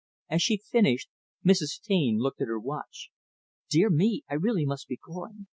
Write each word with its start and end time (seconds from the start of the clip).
As 0.29 0.41
she 0.41 0.57
finished, 0.57 1.09
Mrs. 1.45 1.79
Taine 1.79 2.17
looked 2.17 2.41
at 2.41 2.47
her 2.47 2.57
watch. 2.59 3.11
"Dear 3.69 3.91
me, 3.91 4.23
I 4.27 4.33
really 4.33 4.65
must 4.65 4.87
be 4.87 4.97
going. 4.97 5.45